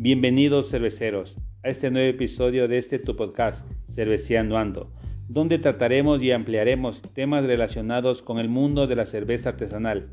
Bienvenidos 0.00 0.70
cerveceros 0.70 1.38
a 1.64 1.70
este 1.70 1.90
nuevo 1.90 2.08
episodio 2.08 2.68
de 2.68 2.78
este 2.78 3.00
tu 3.00 3.16
podcast, 3.16 3.68
Cerveceando 3.88 4.56
Ando, 4.56 4.92
donde 5.28 5.58
trataremos 5.58 6.22
y 6.22 6.30
ampliaremos 6.30 7.02
temas 7.02 7.44
relacionados 7.44 8.22
con 8.22 8.38
el 8.38 8.48
mundo 8.48 8.86
de 8.86 8.94
la 8.94 9.06
cerveza 9.06 9.48
artesanal, 9.48 10.12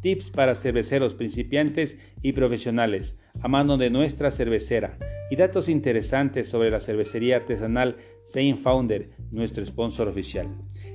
tips 0.00 0.30
para 0.30 0.54
cerveceros 0.54 1.14
principiantes 1.14 1.98
y 2.22 2.32
profesionales, 2.32 3.18
a 3.42 3.48
mano 3.48 3.76
de 3.76 3.90
nuestra 3.90 4.30
cervecera, 4.30 4.96
y 5.30 5.36
datos 5.36 5.68
interesantes 5.68 6.48
sobre 6.48 6.70
la 6.70 6.80
cervecería 6.80 7.36
artesanal 7.36 7.96
Saint 8.24 8.58
Founder, 8.58 9.10
nuestro 9.30 9.62
sponsor 9.66 10.08
oficial. 10.08 10.48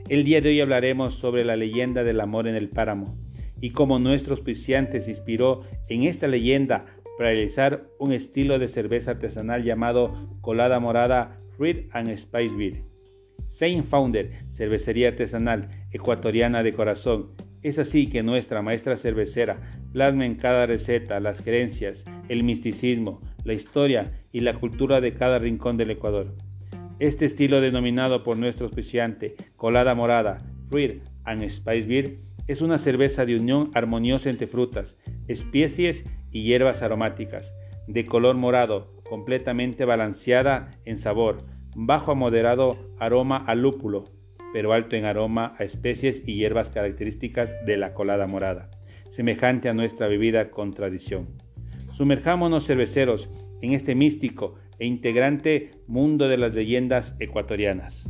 El 0.10 0.24
día 0.24 0.42
de 0.42 0.50
hoy 0.50 0.60
hablaremos 0.60 1.14
sobre 1.14 1.46
la 1.46 1.56
leyenda 1.56 2.04
del 2.04 2.20
amor 2.20 2.48
en 2.48 2.56
el 2.56 2.70
páramo 2.70 3.16
y 3.62 3.70
cómo 3.70 4.00
nuestro 4.00 4.34
auspiciante 4.34 5.02
se 5.02 5.12
inspiró 5.12 5.62
en 5.88 6.02
esta 6.02 6.28
leyenda 6.28 6.88
para 7.18 7.30
realizar 7.30 7.88
un 8.00 8.12
estilo 8.12 8.60
de 8.60 8.68
cerveza 8.68 9.12
artesanal 9.12 9.64
llamado 9.64 10.14
colada 10.42 10.80
morada 10.80 11.40
Fruit 11.58 11.88
and 11.94 12.16
Spice 12.16 12.56
Beer. 12.56 12.84
Saint 13.46 13.86
Founder, 13.86 14.32
cervecería 14.50 15.10
artesanal 15.10 15.68
ecuatoriana 15.92 16.64
de 16.64 16.74
corazón. 16.74 17.32
Es 17.62 17.80
así 17.80 18.08
que 18.10 18.24
nuestra 18.24 18.62
maestra 18.62 18.98
cervecera 18.98 19.62
plasma 19.92 20.26
en 20.26 20.36
cada 20.36 20.66
receta 20.66 21.20
las 21.20 21.42
creencias, 21.42 22.06
el 22.30 22.44
misticismo, 22.44 23.22
la 23.44 23.54
historia 23.54 24.12
y 24.32 24.42
la 24.42 24.56
cultura 24.56 25.02
de 25.02 25.14
cada 25.14 25.40
rincón 25.40 25.78
del 25.78 25.92
Ecuador. 25.92 26.34
Este 27.00 27.26
estilo 27.26 27.62
denominado 27.62 28.24
por 28.24 28.38
nuestro 28.38 28.66
auspiciante 28.66 29.36
colada 29.56 29.96
morada, 29.96 30.40
Fruit 30.70 31.02
and 31.26 31.48
Spice 31.50 31.88
Beer, 31.88 32.18
es 32.48 32.62
una 32.62 32.78
cerveza 32.78 33.26
de 33.26 33.36
unión 33.36 33.70
armoniosa 33.74 34.30
entre 34.30 34.48
frutas, 34.48 34.98
especies 35.28 36.06
y 36.32 36.44
hierbas 36.44 36.82
aromáticas, 36.82 37.54
de 37.88 38.06
color 38.06 38.36
morado, 38.36 38.94
completamente 39.10 39.86
balanceada 39.86 40.72
en 40.86 40.98
sabor, 40.98 41.46
bajo 41.76 42.12
a 42.12 42.16
moderado 42.16 42.78
aroma 43.00 43.38
a 43.38 43.56
lúpulo, 43.56 44.06
pero 44.52 44.74
alto 44.74 44.96
en 44.96 45.06
aroma 45.06 45.56
a 45.58 45.64
especies 45.64 46.24
y 46.26 46.36
hierbas 46.36 46.70
características 46.70 47.54
de 47.66 47.78
la 47.78 47.94
colada 47.94 48.28
morada, 48.28 48.70
semejante 49.10 49.70
a 49.70 49.74
nuestra 49.74 50.08
bebida 50.08 50.52
con 50.52 50.74
tradición. 50.74 51.28
Sumerjámonos 51.92 52.66
cerveceros 52.66 53.30
en 53.62 53.74
este 53.74 53.96
místico 53.96 54.56
e 54.80 54.86
integrante 54.86 55.72
mundo 55.88 56.28
de 56.28 56.38
las 56.38 56.54
leyendas 56.54 57.16
ecuatorianas. 57.20 58.10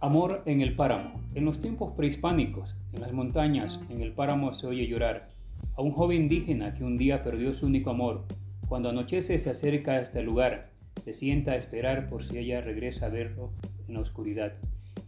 Amor 0.00 0.42
en 0.44 0.60
el 0.60 0.76
páramo. 0.76 1.23
En 1.34 1.44
los 1.44 1.60
tiempos 1.60 1.94
prehispánicos, 1.96 2.76
en 2.92 3.00
las 3.00 3.12
montañas, 3.12 3.80
en 3.90 4.00
el 4.02 4.12
páramo 4.12 4.54
se 4.54 4.68
oye 4.68 4.86
llorar 4.86 5.30
a 5.76 5.82
un 5.82 5.90
joven 5.90 6.22
indígena 6.22 6.74
que 6.74 6.84
un 6.84 6.96
día 6.96 7.24
perdió 7.24 7.52
su 7.54 7.66
único 7.66 7.90
amor. 7.90 8.24
Cuando 8.68 8.88
anochece 8.88 9.40
se 9.40 9.50
acerca 9.50 9.92
a 9.92 10.00
este 10.00 10.22
lugar, 10.22 10.70
se 11.02 11.12
sienta 11.12 11.52
a 11.52 11.56
esperar 11.56 12.08
por 12.08 12.24
si 12.24 12.38
ella 12.38 12.60
regresa 12.60 13.06
a 13.06 13.08
verlo 13.08 13.50
en 13.88 13.94
la 13.94 14.00
oscuridad. 14.00 14.52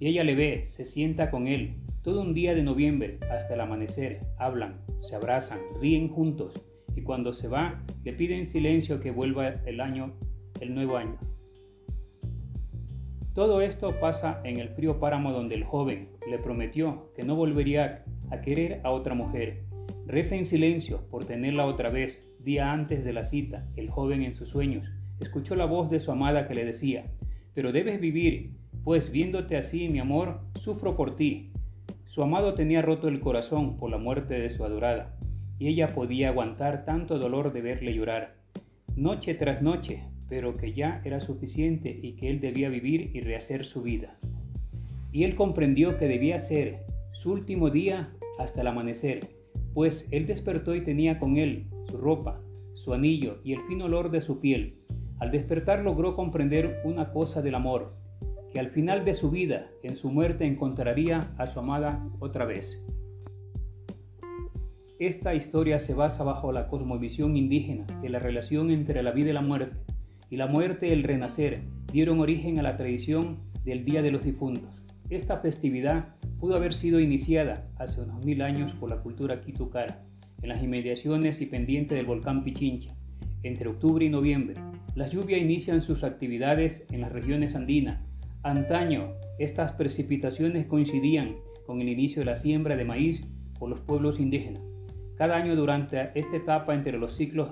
Y 0.00 0.08
ella 0.08 0.24
le 0.24 0.34
ve, 0.34 0.64
se 0.66 0.84
sienta 0.84 1.30
con 1.30 1.46
él, 1.46 1.76
todo 2.02 2.22
un 2.22 2.34
día 2.34 2.56
de 2.56 2.62
noviembre 2.64 3.18
hasta 3.30 3.54
el 3.54 3.60
amanecer, 3.60 4.20
hablan, 4.36 4.80
se 4.98 5.14
abrazan, 5.14 5.60
ríen 5.80 6.08
juntos, 6.08 6.60
y 6.96 7.02
cuando 7.02 7.34
se 7.34 7.46
va, 7.46 7.82
le 8.02 8.12
piden 8.12 8.46
silencio 8.46 9.00
que 9.00 9.12
vuelva 9.12 9.48
el 9.64 9.80
año, 9.80 10.12
el 10.60 10.74
nuevo 10.74 10.96
año. 10.96 11.18
Todo 13.36 13.60
esto 13.60 14.00
pasa 14.00 14.40
en 14.44 14.58
el 14.58 14.70
frío 14.70 14.98
páramo 14.98 15.30
donde 15.30 15.56
el 15.56 15.64
joven 15.64 16.08
le 16.26 16.38
prometió 16.38 17.12
que 17.14 17.22
no 17.22 17.36
volvería 17.36 18.02
a 18.30 18.40
querer 18.40 18.80
a 18.82 18.90
otra 18.90 19.14
mujer. 19.14 19.64
Reza 20.06 20.36
en 20.36 20.46
silencio 20.46 21.02
por 21.10 21.26
tenerla 21.26 21.66
otra 21.66 21.90
vez. 21.90 22.26
Día 22.38 22.72
antes 22.72 23.04
de 23.04 23.12
la 23.12 23.24
cita, 23.24 23.68
el 23.76 23.90
joven 23.90 24.22
en 24.22 24.32
sus 24.32 24.48
sueños 24.48 24.88
escuchó 25.20 25.54
la 25.54 25.66
voz 25.66 25.90
de 25.90 26.00
su 26.00 26.10
amada 26.10 26.48
que 26.48 26.54
le 26.54 26.64
decía, 26.64 27.12
pero 27.52 27.72
debes 27.72 28.00
vivir, 28.00 28.52
pues 28.84 29.12
viéndote 29.12 29.58
así, 29.58 29.90
mi 29.90 29.98
amor, 29.98 30.40
sufro 30.62 30.96
por 30.96 31.14
ti. 31.14 31.50
Su 32.06 32.22
amado 32.22 32.54
tenía 32.54 32.80
roto 32.80 33.06
el 33.06 33.20
corazón 33.20 33.76
por 33.76 33.90
la 33.90 33.98
muerte 33.98 34.40
de 34.40 34.48
su 34.48 34.64
adorada, 34.64 35.14
y 35.58 35.68
ella 35.68 35.88
podía 35.88 36.28
aguantar 36.28 36.86
tanto 36.86 37.18
dolor 37.18 37.52
de 37.52 37.60
verle 37.60 37.92
llorar. 37.92 38.36
Noche 38.94 39.34
tras 39.34 39.60
noche, 39.60 40.04
pero 40.28 40.56
que 40.56 40.72
ya 40.72 41.00
era 41.04 41.20
suficiente 41.20 41.98
y 42.02 42.12
que 42.12 42.30
él 42.30 42.40
debía 42.40 42.68
vivir 42.68 43.10
y 43.14 43.20
rehacer 43.20 43.64
su 43.64 43.82
vida. 43.82 44.18
Y 45.12 45.24
él 45.24 45.34
comprendió 45.34 45.98
que 45.98 46.08
debía 46.08 46.40
ser 46.40 46.80
su 47.12 47.32
último 47.32 47.70
día 47.70 48.10
hasta 48.38 48.60
el 48.60 48.66
amanecer, 48.66 49.20
pues 49.74 50.08
él 50.10 50.26
despertó 50.26 50.74
y 50.74 50.82
tenía 50.82 51.18
con 51.18 51.36
él 51.36 51.66
su 51.88 51.96
ropa, 51.96 52.40
su 52.74 52.92
anillo 52.92 53.38
y 53.44 53.52
el 53.52 53.62
fino 53.62 53.86
olor 53.86 54.10
de 54.10 54.20
su 54.20 54.40
piel. 54.40 54.76
Al 55.18 55.30
despertar 55.30 55.82
logró 55.82 56.14
comprender 56.14 56.80
una 56.84 57.12
cosa 57.12 57.40
del 57.40 57.54
amor, 57.54 57.94
que 58.52 58.60
al 58.60 58.70
final 58.70 59.04
de 59.04 59.14
su 59.14 59.30
vida, 59.30 59.68
en 59.82 59.96
su 59.96 60.10
muerte, 60.10 60.46
encontraría 60.46 61.20
a 61.38 61.46
su 61.46 61.58
amada 61.58 62.06
otra 62.20 62.44
vez. 62.44 62.82
Esta 64.98 65.34
historia 65.34 65.78
se 65.78 65.94
basa 65.94 66.24
bajo 66.24 66.52
la 66.52 66.68
cosmovisión 66.68 67.36
indígena 67.36 67.84
de 68.00 68.08
la 68.08 68.18
relación 68.18 68.70
entre 68.70 69.02
la 69.02 69.10
vida 69.10 69.30
y 69.30 69.34
la 69.34 69.42
muerte, 69.42 69.76
y 70.30 70.36
la 70.36 70.46
muerte 70.46 70.88
y 70.88 70.92
el 70.92 71.02
renacer 71.02 71.60
dieron 71.92 72.20
origen 72.20 72.58
a 72.58 72.62
la 72.62 72.76
tradición 72.76 73.38
del 73.64 73.84
Día 73.84 74.02
de 74.02 74.10
los 74.10 74.24
Difuntos. 74.24 74.70
Esta 75.08 75.38
festividad 75.38 76.16
pudo 76.40 76.56
haber 76.56 76.74
sido 76.74 77.00
iniciada 77.00 77.68
hace 77.78 78.00
unos 78.00 78.24
mil 78.24 78.42
años 78.42 78.72
por 78.74 78.90
la 78.90 79.02
cultura 79.02 79.40
quitucara, 79.40 80.02
en 80.42 80.48
las 80.48 80.62
inmediaciones 80.62 81.40
y 81.40 81.46
pendiente 81.46 81.94
del 81.94 82.06
volcán 82.06 82.44
Pichincha. 82.44 82.94
Entre 83.42 83.68
octubre 83.68 84.04
y 84.04 84.08
noviembre, 84.10 84.56
las 84.94 85.12
lluvias 85.12 85.40
inician 85.40 85.80
sus 85.80 86.02
actividades 86.02 86.84
en 86.92 87.00
las 87.00 87.12
regiones 87.12 87.54
andinas. 87.54 88.02
Antaño, 88.42 89.12
estas 89.38 89.72
precipitaciones 89.72 90.66
coincidían 90.66 91.36
con 91.66 91.80
el 91.80 91.88
inicio 91.88 92.20
de 92.20 92.26
la 92.26 92.36
siembra 92.36 92.76
de 92.76 92.84
maíz 92.84 93.22
por 93.58 93.70
los 93.70 93.80
pueblos 93.80 94.18
indígenas. 94.18 94.62
Cada 95.16 95.36
año 95.36 95.54
durante 95.54 96.10
esta 96.14 96.36
etapa 96.36 96.74
entre 96.74 96.98
los 96.98 97.16
ciclos 97.16 97.50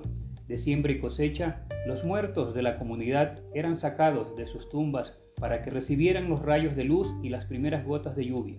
de 0.48 0.58
siembra 0.58 0.92
y 0.92 0.98
cosecha, 0.98 1.66
los 1.86 2.04
muertos 2.04 2.54
de 2.54 2.62
la 2.62 2.78
comunidad 2.78 3.42
eran 3.54 3.76
sacados 3.76 4.36
de 4.36 4.46
sus 4.46 4.68
tumbas 4.68 5.16
para 5.40 5.62
que 5.62 5.70
recibieran 5.70 6.28
los 6.28 6.42
rayos 6.42 6.76
de 6.76 6.84
luz 6.84 7.08
y 7.22 7.28
las 7.28 7.44
primeras 7.46 7.84
gotas 7.84 8.16
de 8.16 8.26
lluvia. 8.26 8.58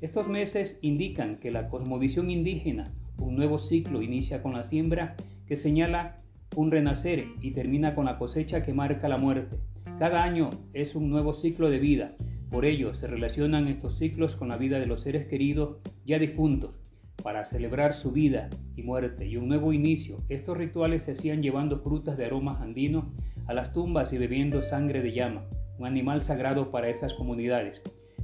Estos 0.00 0.28
meses 0.28 0.78
indican 0.82 1.36
que 1.36 1.50
la 1.50 1.68
cosmovisión 1.68 2.30
indígena, 2.30 2.92
un 3.18 3.36
nuevo 3.36 3.58
ciclo 3.58 4.02
inicia 4.02 4.42
con 4.42 4.52
la 4.52 4.64
siembra 4.64 5.16
que 5.46 5.56
señala 5.56 6.18
un 6.54 6.70
renacer 6.70 7.26
y 7.40 7.52
termina 7.52 7.94
con 7.94 8.04
la 8.04 8.18
cosecha 8.18 8.62
que 8.62 8.72
marca 8.72 9.08
la 9.08 9.18
muerte. 9.18 9.56
Cada 9.98 10.22
año 10.22 10.50
es 10.74 10.94
un 10.94 11.10
nuevo 11.10 11.34
ciclo 11.34 11.70
de 11.70 11.78
vida, 11.78 12.12
por 12.50 12.64
ello 12.64 12.94
se 12.94 13.06
relacionan 13.06 13.68
estos 13.68 13.98
ciclos 13.98 14.36
con 14.36 14.48
la 14.48 14.56
vida 14.56 14.78
de 14.78 14.86
los 14.86 15.02
seres 15.02 15.26
queridos 15.26 15.78
ya 16.04 16.18
difuntos, 16.18 16.70
para 17.26 17.44
celebrar 17.44 17.94
su 17.94 18.12
vida 18.12 18.48
y 18.76 18.84
muerte 18.84 19.26
y 19.26 19.36
un 19.36 19.48
nuevo 19.48 19.72
inicio. 19.72 20.18
Estos 20.28 20.56
rituales 20.56 21.02
se 21.02 21.10
hacían 21.10 21.42
llevando 21.42 21.80
frutas 21.80 22.16
de 22.16 22.24
aromas 22.24 22.62
andinos 22.62 23.06
a 23.48 23.52
las 23.52 23.72
tumbas 23.72 24.12
y 24.12 24.18
bebiendo 24.18 24.62
sangre 24.62 25.02
de 25.02 25.12
llama, 25.12 25.42
un 25.76 25.88
animal 25.88 26.22
sagrado 26.22 26.70
para 26.70 26.88
esas 26.88 27.14
comunidades. 27.14 27.82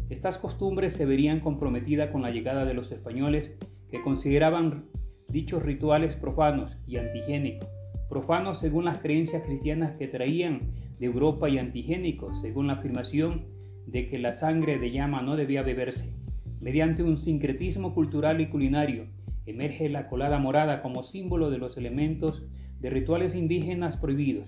Estas 0.09 0.39
costumbres 0.39 0.93
se 0.93 1.05
verían 1.05 1.41
comprometidas 1.41 2.13
con 2.13 2.23
la 2.23 2.31
llegada 2.31 2.65
de 2.65 2.75
los 2.75 2.93
españoles 2.93 3.51
que 3.91 4.01
consideraban 4.03 4.85
dichos 5.27 5.65
rituales 5.65 6.15
profanos 6.15 6.71
y 6.87 6.99
antigénicos. 6.99 7.69
Profanos 8.09 8.61
según 8.61 8.85
las 8.85 8.99
creencias 8.99 9.43
cristianas 9.43 9.97
que 9.97 10.07
traían 10.07 10.75
de 11.01 11.07
Europa 11.07 11.49
y 11.49 11.59
antigénicos 11.59 12.41
según 12.41 12.69
la 12.69 12.75
afirmación 12.75 13.47
de 13.85 14.09
que 14.09 14.21
la 14.21 14.35
sangre 14.37 14.79
de 14.79 14.93
llama 14.93 15.23
no 15.23 15.35
debía 15.35 15.63
beberse. 15.63 16.22
Mediante 16.63 17.03
un 17.03 17.19
sincretismo 17.19 17.93
cultural 17.93 18.41
y 18.41 18.47
culinario, 18.47 19.07
emerge 19.47 19.89
la 19.89 20.07
colada 20.07 20.39
morada 20.39 20.81
como 20.81 21.03
símbolo 21.03 21.51
de 21.51 21.59
los 21.59 21.77
elementos 21.77 22.45
de 22.79 22.89
rituales 22.89 23.35
indígenas 23.35 23.97
prohibidos. 23.97 24.47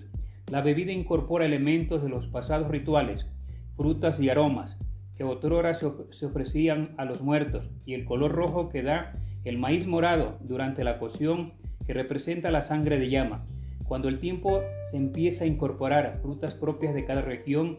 La 0.49 0.61
bebida 0.61 0.93
incorpora 0.93 1.45
elementos 1.45 2.01
de 2.01 2.07
los 2.07 2.27
pasados 2.27 2.69
rituales, 2.69 3.27
frutas 3.75 4.21
y 4.21 4.29
aromas 4.29 4.77
que 5.17 5.25
otrora 5.25 5.73
se 5.75 6.25
ofrecían 6.25 6.95
a 6.95 7.03
los 7.03 7.21
muertos 7.21 7.69
y 7.85 7.95
el 7.95 8.05
color 8.05 8.31
rojo 8.31 8.69
que 8.69 8.81
da 8.81 9.17
el 9.43 9.57
maíz 9.57 9.85
morado 9.85 10.37
durante 10.39 10.85
la 10.85 10.99
cocción 10.99 11.51
que 11.85 11.93
representa 11.93 12.49
la 12.49 12.63
sangre 12.63 12.97
de 12.97 13.09
llama. 13.09 13.45
Cuando 13.83 14.07
el 14.07 14.19
tiempo 14.19 14.61
se 14.89 14.95
empieza 14.95 15.43
a 15.43 15.47
incorporar 15.47 16.19
frutas 16.21 16.53
propias 16.53 16.95
de 16.95 17.03
cada 17.03 17.21
región 17.21 17.77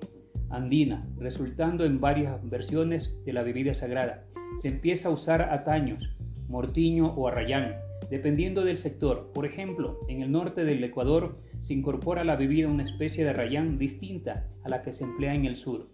andina, 0.51 1.07
resultando 1.19 1.85
en 1.85 2.01
varias 2.01 2.49
versiones 2.49 3.15
de 3.25 3.33
la 3.33 3.43
bebida 3.43 3.75
sagrada. 3.75 4.25
Se 4.61 4.69
empieza 4.69 5.09
a 5.09 5.13
usar 5.13 5.43
ataños, 5.43 6.17
mortiño 6.49 7.09
o 7.15 7.29
arrayán, 7.29 7.77
dependiendo 8.11 8.65
del 8.65 8.79
sector. 8.79 9.33
Por 9.35 9.47
ejemplo, 9.47 10.01
en 10.09 10.23
el 10.23 10.31
norte 10.31 10.65
del 10.65 10.83
Ecuador 10.85 11.39
se 11.59 11.75
incorpora 11.75 12.23
a 12.23 12.25
la 12.25 12.37
bebida 12.37 12.69
una 12.69 12.85
especie 12.85 13.25
de 13.25 13.31
arrayán 13.31 13.79
distinta 13.79 14.47
a 14.65 14.69
la 14.69 14.83
que 14.83 14.93
se 14.93 15.05
emplea 15.05 15.35
en 15.35 15.45
el 15.45 15.57
sur. 15.57 15.89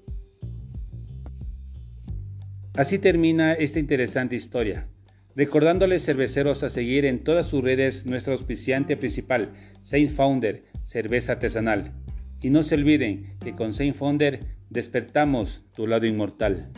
Así 2.74 2.98
termina 2.98 3.52
esta 3.52 3.78
interesante 3.78 4.34
historia. 4.34 4.88
Recordándoles 5.34 6.04
cerveceros 6.04 6.62
a 6.62 6.68
seguir 6.68 7.04
en 7.06 7.24
todas 7.24 7.46
sus 7.46 7.62
redes 7.62 8.06
nuestro 8.06 8.34
auspiciante 8.34 8.96
principal, 8.96 9.52
Saint 9.82 10.10
Founder, 10.10 10.64
cerveza 10.82 11.32
artesanal. 11.32 11.92
Y 12.42 12.50
no 12.50 12.62
se 12.62 12.74
olviden 12.74 13.34
que 13.40 13.54
con 13.54 13.72
Saint 13.72 13.94
Founder 13.94 14.40
despertamos 14.68 15.62
tu 15.76 15.86
lado 15.86 16.06
inmortal. 16.06 16.72